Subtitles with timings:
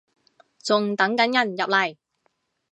[0.57, 1.95] 仲等緊人入嚟